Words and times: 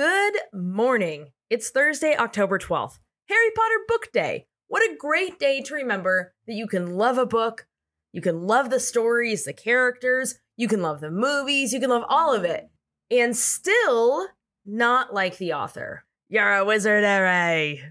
Good 0.00 0.38
morning. 0.54 1.32
It's 1.50 1.68
Thursday, 1.68 2.16
October 2.16 2.58
12th, 2.58 3.00
Harry 3.28 3.50
Potter 3.54 3.84
Book 3.86 4.08
Day. 4.14 4.46
What 4.66 4.82
a 4.82 4.96
great 4.96 5.38
day 5.38 5.60
to 5.60 5.74
remember 5.74 6.32
that 6.46 6.54
you 6.54 6.66
can 6.66 6.96
love 6.96 7.18
a 7.18 7.26
book, 7.26 7.66
you 8.10 8.22
can 8.22 8.46
love 8.46 8.70
the 8.70 8.80
stories, 8.80 9.44
the 9.44 9.52
characters, 9.52 10.36
you 10.56 10.68
can 10.68 10.80
love 10.80 11.02
the 11.02 11.10
movies, 11.10 11.74
you 11.74 11.80
can 11.80 11.90
love 11.90 12.06
all 12.08 12.34
of 12.34 12.44
it, 12.44 12.70
and 13.10 13.36
still 13.36 14.28
not 14.64 15.12
like 15.12 15.36
the 15.36 15.52
author. 15.52 16.06
You're 16.30 16.50
a 16.50 16.64
wizard, 16.64 17.04
Harry. 17.04 17.82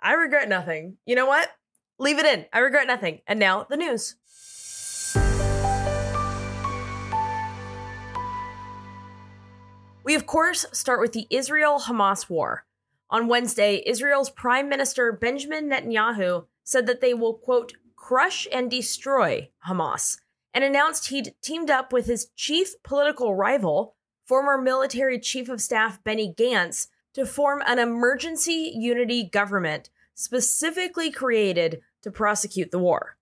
I 0.00 0.12
regret 0.12 0.48
nothing. 0.48 0.98
You 1.04 1.16
know 1.16 1.26
what? 1.26 1.48
Leave 1.98 2.20
it 2.20 2.26
in. 2.26 2.46
I 2.52 2.60
regret 2.60 2.86
nothing. 2.86 3.22
And 3.26 3.40
now 3.40 3.66
the 3.68 3.76
news. 3.76 4.14
We, 10.06 10.14
of 10.14 10.24
course, 10.24 10.66
start 10.70 11.00
with 11.00 11.10
the 11.10 11.26
Israel 11.30 11.80
Hamas 11.80 12.30
war. 12.30 12.64
On 13.10 13.26
Wednesday, 13.26 13.82
Israel's 13.84 14.30
Prime 14.30 14.68
Minister 14.68 15.10
Benjamin 15.10 15.68
Netanyahu 15.68 16.46
said 16.62 16.86
that 16.86 17.00
they 17.00 17.12
will, 17.12 17.34
quote, 17.34 17.72
crush 17.96 18.46
and 18.52 18.70
destroy 18.70 19.50
Hamas, 19.66 20.20
and 20.54 20.62
announced 20.62 21.08
he'd 21.08 21.34
teamed 21.42 21.70
up 21.70 21.92
with 21.92 22.06
his 22.06 22.28
chief 22.36 22.80
political 22.84 23.34
rival, 23.34 23.96
former 24.24 24.56
military 24.56 25.18
chief 25.18 25.48
of 25.48 25.60
staff 25.60 26.04
Benny 26.04 26.32
Gantz, 26.32 26.86
to 27.14 27.26
form 27.26 27.60
an 27.66 27.80
emergency 27.80 28.72
unity 28.76 29.24
government 29.24 29.90
specifically 30.14 31.10
created 31.10 31.80
to 32.02 32.12
prosecute 32.12 32.70
the 32.70 32.78
war. 32.78 33.16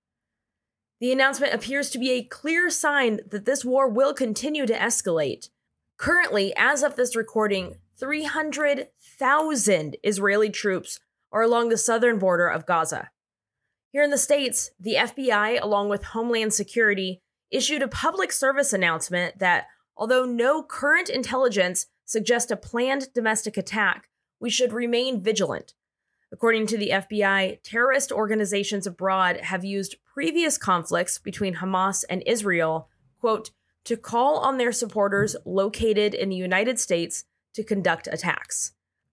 The 1.01 1.13
announcement 1.13 1.55
appears 1.55 1.89
to 1.91 1.99
be 1.99 2.11
a 2.11 2.25
clear 2.25 2.69
sign 2.69 3.21
that 3.31 3.47
this 3.47 3.65
war 3.65 3.89
will 3.89 4.13
continue 4.13 4.67
to 4.67 4.79
escalate 4.79 5.49
Currently, 5.97 6.53
as 6.57 6.83
of 6.83 6.97
this 6.97 7.15
recording, 7.15 7.77
300,000 7.99 9.97
Israeli 10.03 10.51
troops 10.51 11.01
are 11.33 11.43
along 11.43 11.69
the 11.69 11.77
southern 11.77 12.19
border 12.19 12.49
of 12.49 12.67
Gaza. 12.67 13.11
Here 13.93 14.03
in 14.03 14.11
the 14.11 14.19
States, 14.19 14.71
the 14.79 14.95
FBI, 14.95 15.63
along 15.63 15.89
with 15.89 16.03
Homeland 16.03 16.53
Security, 16.53 17.21
issued 17.51 17.83
a 17.83 17.89
public 17.89 18.33
service 18.33 18.73
announcement 18.73 19.39
that 19.39 19.67
although 19.97 20.25
no 20.25 20.63
current 20.65 21.09
intelligence 21.09 21.87
suggests 22.05 22.51
a 22.51 22.57
planned 22.57 23.13
domestic 23.15 23.57
attack, 23.57 24.09
we 24.41 24.51
should 24.51 24.73
remain 24.73 25.23
vigilant. 25.23 25.75
According 26.33 26.67
to 26.67 26.77
the 26.77 26.91
FBI, 26.91 27.61
terrorist 27.63 28.11
organizations 28.11 28.89
abroad 28.89 29.37
have 29.37 29.65
used 29.65 29.97
previous 30.13 30.59
conflicts 30.59 31.19
between 31.19 31.55
Hamas 31.55 32.05
and 32.11 32.25
Israel, 32.27 32.89
quote, 33.21 33.53
to 33.85 33.97
call 33.97 34.39
on 34.39 34.59
their 34.59 34.73
supporters 34.73 35.37
located 35.45 36.15
in 36.15 36.29
the 36.29 36.37
United 36.37 36.79
States 36.79 37.25
to 37.55 37.63
conduct 37.63 38.09
attacks. 38.11 38.73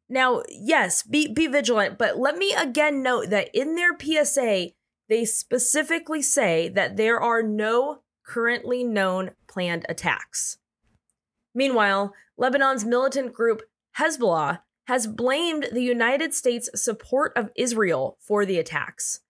Now, 0.10 0.44
yes, 0.50 1.04
be, 1.04 1.28
be 1.28 1.48
vigilant, 1.48 1.98
but 1.98 2.18
let 2.18 2.38
me 2.38 2.54
again 2.54 3.02
note 3.02 3.30
that 3.30 3.50
in 3.54 3.76
their 3.76 3.98
PSA, 3.98 4.72
they 5.08 5.26
specifically 5.26 6.22
say 6.22 6.70
that 6.70 6.98
there 6.98 7.20
are 7.20 7.44
no 7.44 8.00
currently 8.24 8.84
known 8.84 9.32
planned 9.48 9.86
attacks. 9.88 10.58
Meanwhile, 11.54 12.14
Lebanon's 12.38 12.86
militant 12.86 13.34
group 13.34 13.62
Hezbollah 13.98 14.62
has 14.86 15.08
blamed 15.08 15.68
the 15.72 15.84
United 15.84 16.34
States' 16.34 16.70
support 16.76 17.34
of 17.36 17.52
Israel 17.56 18.18
for 18.20 18.46
the 18.46 18.58
attacks 18.58 19.22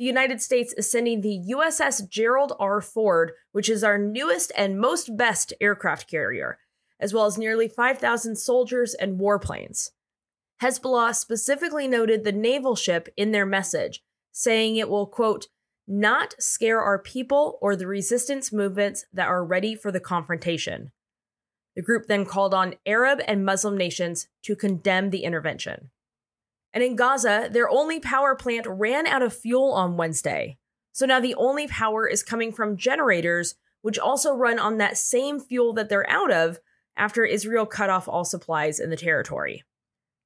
the 0.00 0.06
United 0.06 0.40
States 0.40 0.72
is 0.78 0.90
sending 0.90 1.20
the 1.20 1.42
USS 1.50 2.08
Gerald 2.08 2.54
R. 2.58 2.80
Ford, 2.80 3.32
which 3.52 3.68
is 3.68 3.84
our 3.84 3.98
newest 3.98 4.50
and 4.56 4.80
most 4.80 5.14
best 5.14 5.52
aircraft 5.60 6.10
carrier, 6.10 6.58
as 6.98 7.12
well 7.12 7.26
as 7.26 7.36
nearly 7.36 7.68
5,000 7.68 8.34
soldiers 8.36 8.94
and 8.94 9.20
warplanes. 9.20 9.90
Hezbollah 10.62 11.14
specifically 11.14 11.86
noted 11.86 12.24
the 12.24 12.32
naval 12.32 12.74
ship 12.76 13.10
in 13.14 13.32
their 13.32 13.44
message, 13.44 14.02
saying 14.32 14.76
it 14.76 14.88
will, 14.88 15.06
quote, 15.06 15.48
not 15.86 16.34
scare 16.38 16.80
our 16.80 16.98
people 16.98 17.58
or 17.60 17.76
the 17.76 17.86
resistance 17.86 18.50
movements 18.50 19.04
that 19.12 19.28
are 19.28 19.44
ready 19.44 19.74
for 19.74 19.92
the 19.92 20.00
confrontation. 20.00 20.92
The 21.76 21.82
group 21.82 22.06
then 22.06 22.24
called 22.24 22.54
on 22.54 22.76
Arab 22.86 23.20
and 23.28 23.44
Muslim 23.44 23.76
nations 23.76 24.28
to 24.44 24.56
condemn 24.56 25.10
the 25.10 25.24
intervention. 25.24 25.90
And 26.72 26.84
in 26.84 26.96
Gaza, 26.96 27.48
their 27.50 27.68
only 27.68 28.00
power 28.00 28.34
plant 28.34 28.66
ran 28.66 29.06
out 29.06 29.22
of 29.22 29.34
fuel 29.34 29.72
on 29.72 29.96
Wednesday. 29.96 30.56
So 30.92 31.06
now 31.06 31.20
the 31.20 31.34
only 31.34 31.66
power 31.66 32.06
is 32.06 32.22
coming 32.22 32.52
from 32.52 32.76
generators, 32.76 33.54
which 33.82 33.98
also 33.98 34.34
run 34.34 34.58
on 34.58 34.78
that 34.78 34.98
same 34.98 35.40
fuel 35.40 35.72
that 35.74 35.88
they're 35.88 36.08
out 36.08 36.30
of 36.30 36.60
after 36.96 37.24
Israel 37.24 37.66
cut 37.66 37.90
off 37.90 38.08
all 38.08 38.24
supplies 38.24 38.78
in 38.78 38.90
the 38.90 38.96
territory. 38.96 39.64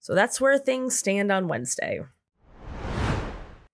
So 0.00 0.15
that's 0.15 0.41
where 0.41 0.59
things 0.59 0.99
stand 0.99 1.33
on 1.33 1.49
Wednesday. 1.49 2.00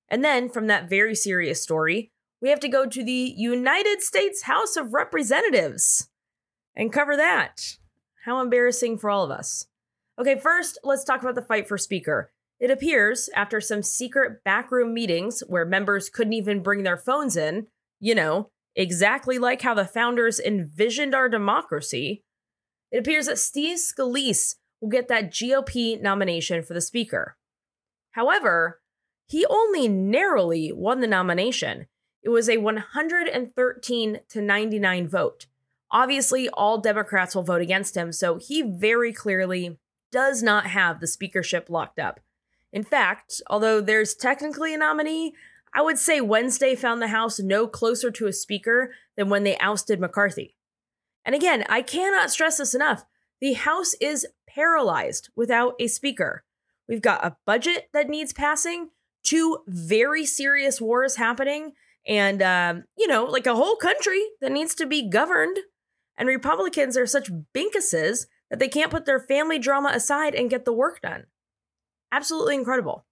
And 0.09 0.25
then 0.25 0.49
from 0.49 0.67
that 0.67 0.89
very 0.89 1.15
serious 1.15 1.63
story, 1.63 2.13
we 2.41 2.51
have 2.51 2.61
to 2.61 2.69
go 2.69 2.87
to 2.87 3.05
the 3.05 3.35
United 3.37 4.03
States 4.03 4.43
House 4.43 4.77
of 4.77 4.95
Representatives 4.95 6.09
and 6.75 6.93
cover 6.93 7.17
that. 7.17 7.79
How 8.25 8.41
embarrassing 8.41 8.99
for 8.99 9.11
all 9.11 9.25
of 9.25 9.31
us. 9.31 9.67
Okay, 10.19 10.39
first, 10.39 10.79
let's 10.85 11.05
talk 11.05 11.23
about 11.23 11.35
the 11.35 11.43
fight 11.43 11.67
for 11.67 11.79
Speaker. 11.79 12.33
It 12.61 12.71
appears, 12.71 13.31
after 13.35 13.61
some 13.61 13.83
secret 13.83 14.45
backroom 14.45 14.93
meetings 14.93 15.43
where 15.47 15.65
members 15.65 16.11
couldn't 16.11 16.35
even 16.35 16.63
bring 16.63 16.83
their 16.83 16.99
phones 16.99 17.37
in, 17.37 17.69
you 17.99 18.15
know, 18.15 18.51
exactly 18.77 19.39
like 19.39 19.63
how 19.63 19.73
the 19.75 19.87
founders 19.87 20.39
envisioned 20.39 21.15
our 21.15 21.29
democracy, 21.29 22.23
it 22.93 22.99
appears 22.99 23.27
that 23.27 23.39
Steve 23.39 23.79
Scalise 23.79 24.57
will 24.81 24.91
get 24.91 25.09
that 25.09 25.31
GOP 25.31 26.01
nomination 26.01 26.63
for 26.63 26.75
the 26.75 26.81
Speaker. 26.81 27.37
However, 28.13 28.81
he 29.27 29.47
only 29.47 29.89
narrowly 29.89 30.71
won 30.73 31.01
the 31.01 31.07
nomination. 31.07 31.87
It 32.23 32.29
was 32.29 32.49
a 32.49 32.59
113 32.59 34.21
to 34.29 34.43
99 34.43 35.09
vote. 35.09 35.47
Obviously, 35.91 36.49
all 36.51 36.79
Democrats 36.79 37.35
will 37.35 37.43
vote 37.43 37.63
against 37.63 37.97
him, 37.97 38.13
so 38.13 38.37
he 38.37 38.63
very 38.63 39.13
clearly 39.13 39.79
does 40.13 40.43
not 40.43 40.67
have 40.67 41.01
the 41.01 41.07
speakership 41.07 41.71
locked 41.71 41.99
up. 41.99 42.21
In 42.73 42.83
fact, 42.83 43.43
although 43.49 43.81
there's 43.81 44.15
technically 44.15 44.75
a 44.75 44.79
nominee, 44.79 45.35
I 45.75 45.83
would 45.83 45.99
say 45.99 46.21
Wednesday 46.21 46.75
found 46.75 47.01
the 47.01 47.09
House 47.09 47.39
no 47.39 47.67
closer 47.67 48.11
to 48.11 48.27
a 48.27 48.33
speaker 48.33 48.93
than 49.17 49.29
when 49.29 49.45
they 49.45 49.57
ousted 49.59 50.01
McCarthy. 50.01 50.57
And 51.25 51.35
again, 51.35 51.65
I 51.69 51.83
cannot 51.83 52.31
stress 52.31 52.59
this 52.59 52.75
enough. 52.75 53.05
The 53.41 53.53
House 53.55 53.95
is 54.01 54.27
paralyzed 54.49 55.31
without 55.37 55.75
a 55.79 55.87
speaker. 55.87 56.45
We've 56.89 57.03
got 57.03 57.25
a 57.25 57.37
budget 57.47 57.89
that 57.93 58.09
needs 58.09 58.33
passing, 58.33 58.91
two 59.23 59.59
very 59.67 60.27
serious 60.27 60.81
wars 60.81 61.17
happening, 61.17 61.73
and, 62.07 62.43
um, 62.43 62.85
you 62.97 63.07
know, 63.07 63.25
like 63.25 63.47
a 63.47 63.55
whole 63.55 63.77
country 63.77 64.23
that 64.41 64.53
needs 64.53 64.75
to 64.77 64.87
be 64.87 65.09
governed. 65.09 65.59
And 66.17 66.29
Republicans 66.29 66.97
are 66.97 67.07
such 67.07 67.31
binkuses 67.55 68.27
that 68.51 68.59
they 68.59 68.69
can't 68.69 68.91
put 68.91 69.07
their 69.07 69.21
family 69.21 69.59
drama 69.59 69.91
aside 69.95 70.35
and 70.35 70.51
get 70.51 70.65
the 70.65 70.73
work 70.73 71.01
done. 71.01 71.27
Absolutely 72.13 72.55
incredible. 72.55 73.05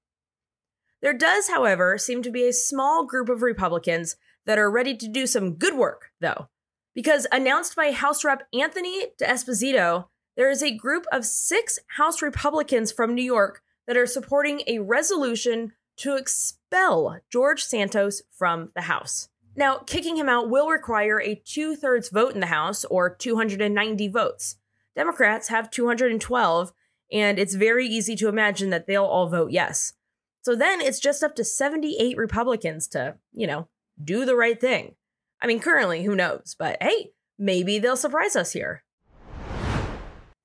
There 1.01 1.13
does, 1.17 1.49
however, 1.49 1.97
seem 1.99 2.23
to 2.23 2.31
be 2.31 2.47
a 2.47 2.53
small 2.53 3.07
group 3.07 3.29
of 3.29 3.43
Republicans 3.43 4.17
that 4.47 4.59
are 4.59 4.71
ready 4.71 4.97
to 4.97 5.09
do 5.09 5.27
some 5.27 5.55
good 5.55 5.77
work, 5.77 6.11
though. 6.21 6.49
Because 6.95 7.27
announced 7.31 7.77
by 7.77 7.93
House 7.93 8.25
Rep 8.25 8.49
Anthony 8.53 9.07
D'Esposito, 9.19 10.07
there 10.37 10.51
is 10.51 10.63
a 10.63 10.75
group 10.75 11.05
of 11.13 11.25
six 11.25 11.79
House 11.97 12.23
Republicans 12.23 12.91
from 12.91 13.15
New 13.15 13.23
York 13.23 13.63
that 13.87 13.97
are 13.97 14.07
supporting 14.07 14.63
a 14.67 14.81
resolution 14.81 15.73
to 15.99 16.17
expel 16.17 17.19
George 17.31 17.63
Santos 17.63 18.23
from 18.31 18.71
the 18.75 18.83
House. 18.83 19.29
Now, 19.57 19.79
kicking 19.79 20.17
him 20.17 20.29
out 20.29 20.49
will 20.49 20.69
require 20.69 21.21
a 21.21 21.43
two 21.45 21.75
thirds 21.75 22.09
vote 22.09 22.35
in 22.35 22.41
the 22.41 22.47
House, 22.47 22.85
or 22.85 23.15
290 23.15 24.09
votes. 24.09 24.57
Democrats 24.95 25.49
have 25.49 25.71
212, 25.71 26.73
and 27.13 27.39
it's 27.39 27.55
very 27.55 27.87
easy 27.87 28.17
to 28.17 28.29
imagine 28.29 28.71
that 28.71 28.87
they'll 28.87 29.05
all 29.05 29.29
vote 29.29 29.51
yes. 29.51 29.95
So 30.43 30.55
then 30.55 30.81
it's 30.81 31.01
just 31.01 31.23
up 31.23 31.35
to 31.37 31.45
78 31.45 32.17
Republicans 32.17 32.89
to, 32.89 33.17
you 33.33 33.47
know, 33.47 33.69
do 34.03 34.25
the 34.25 34.37
right 34.37 34.61
thing. 34.61 34.95
I 35.41 35.47
mean, 35.47 35.61
currently, 35.61 36.05
who 36.05 36.15
knows? 36.15 36.57
But 36.59 36.79
hey, 36.81 37.11
maybe 37.39 37.79
they'll 37.79 37.97
surprise 37.97 38.37
us 38.37 38.53
here. 38.53 38.83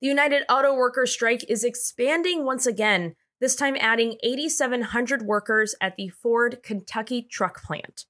The 0.00 0.08
United 0.08 0.42
Auto 0.50 0.74
Workers 0.74 1.12
strike 1.12 1.44
is 1.48 1.64
expanding 1.64 2.44
once 2.44 2.66
again, 2.66 3.14
this 3.40 3.56
time 3.56 3.76
adding 3.80 4.18
8,700 4.22 5.22
workers 5.22 5.74
at 5.80 5.96
the 5.96 6.08
Ford 6.08 6.58
Kentucky 6.62 7.22
truck 7.22 7.62
plant. 7.62 8.04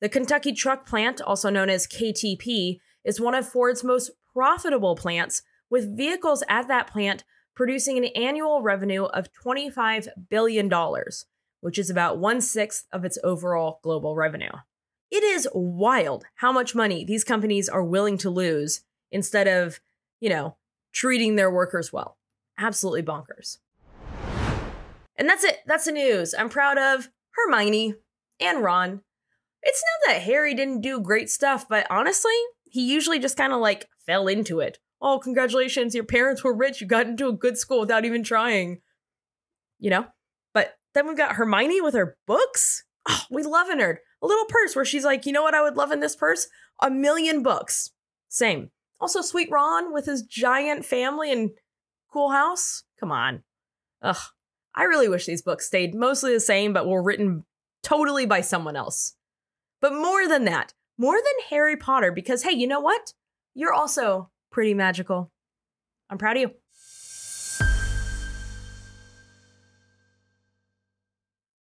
The 0.00 0.08
Kentucky 0.08 0.52
truck 0.52 0.86
plant, 0.86 1.20
also 1.20 1.50
known 1.50 1.68
as 1.68 1.86
KTP, 1.86 2.78
is 3.04 3.20
one 3.20 3.34
of 3.34 3.48
Ford's 3.48 3.84
most 3.84 4.10
profitable 4.32 4.96
plants, 4.96 5.42
with 5.68 5.96
vehicles 5.96 6.42
at 6.48 6.68
that 6.68 6.86
plant 6.86 7.24
producing 7.56 7.96
an 7.96 8.04
annual 8.14 8.62
revenue 8.62 9.04
of 9.04 9.32
$25 9.32 10.08
billion, 10.28 10.70
which 11.60 11.78
is 11.78 11.90
about 11.90 12.18
one 12.18 12.40
sixth 12.40 12.86
of 12.92 13.04
its 13.04 13.18
overall 13.24 13.80
global 13.82 14.14
revenue. 14.14 14.52
It 15.10 15.24
is 15.24 15.48
wild 15.54 16.24
how 16.36 16.52
much 16.52 16.74
money 16.74 17.04
these 17.04 17.24
companies 17.24 17.68
are 17.68 17.82
willing 17.82 18.18
to 18.18 18.30
lose 18.30 18.82
instead 19.10 19.48
of, 19.48 19.80
you 20.20 20.28
know, 20.28 20.56
treating 20.92 21.36
their 21.36 21.50
workers 21.50 21.92
well. 21.92 22.18
absolutely 22.58 23.02
bonkers. 23.02 23.58
And 25.18 25.28
that's 25.28 25.44
it. 25.44 25.60
That's 25.66 25.86
the 25.86 25.92
news. 25.92 26.34
I'm 26.38 26.48
proud 26.48 26.78
of 26.78 27.08
Hermione 27.30 27.94
and 28.38 28.62
Ron. 28.62 29.00
It's 29.62 29.82
not 29.82 30.12
that 30.12 30.22
Harry 30.22 30.54
didn't 30.54 30.82
do 30.82 31.00
great 31.00 31.30
stuff, 31.30 31.68
but 31.68 31.86
honestly, 31.90 32.34
he 32.64 32.92
usually 32.92 33.18
just 33.18 33.36
kind 33.36 33.52
of 33.52 33.60
like 33.60 33.88
fell 34.06 34.28
into 34.28 34.60
it. 34.60 34.78
Oh, 35.00 35.18
congratulations, 35.18 35.94
your 35.94 36.04
parents 36.04 36.42
were 36.42 36.54
rich. 36.54 36.80
You 36.80 36.86
got 36.86 37.06
into 37.06 37.28
a 37.28 37.32
good 37.32 37.58
school 37.58 37.80
without 37.80 38.04
even 38.04 38.22
trying. 38.22 38.80
You 39.78 39.90
know? 39.90 40.06
But 40.54 40.74
then 40.94 41.06
we've 41.06 41.16
got 41.16 41.36
Hermione 41.36 41.80
with 41.80 41.94
her 41.94 42.16
books. 42.26 42.84
Oh, 43.08 43.22
we 43.30 43.42
love 43.42 43.68
a 43.68 43.74
nerd. 43.74 43.96
A 44.22 44.26
little 44.26 44.46
purse 44.46 44.74
where 44.74 44.84
she's 44.84 45.04
like, 45.04 45.26
you 45.26 45.32
know 45.32 45.42
what 45.42 45.54
I 45.54 45.62
would 45.62 45.76
love 45.76 45.92
in 45.92 46.00
this 46.00 46.16
purse? 46.16 46.48
A 46.80 46.90
million 46.90 47.42
books. 47.42 47.90
Same. 48.28 48.70
Also, 49.00 49.20
sweet 49.20 49.50
Ron 49.50 49.92
with 49.92 50.06
his 50.06 50.22
giant 50.22 50.84
family 50.84 51.30
and 51.30 51.50
cool 52.10 52.30
house. 52.30 52.84
Come 52.98 53.12
on. 53.12 53.42
Ugh. 54.02 54.16
I 54.74 54.84
really 54.84 55.08
wish 55.08 55.26
these 55.26 55.42
books 55.42 55.66
stayed 55.66 55.94
mostly 55.94 56.32
the 56.32 56.40
same, 56.40 56.72
but 56.72 56.86
were 56.86 57.02
written 57.02 57.44
totally 57.82 58.26
by 58.26 58.40
someone 58.40 58.76
else. 58.76 59.14
But 59.80 59.94
more 59.94 60.26
than 60.28 60.44
that, 60.44 60.74
more 60.98 61.16
than 61.16 61.48
Harry 61.50 61.76
Potter, 61.76 62.10
because 62.10 62.42
hey, 62.42 62.52
you 62.52 62.66
know 62.66 62.80
what? 62.80 63.12
You're 63.54 63.72
also 63.72 64.30
pretty 64.56 64.72
magical. 64.72 65.30
I'm 66.08 66.16
proud 66.16 66.38
of 66.38 66.40
you. 66.40 66.50